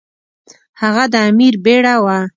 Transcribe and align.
هغه 0.81 1.03
د 1.13 1.15
امیر 1.29 1.53
بیړه 1.63 1.95
وه. 2.03 2.19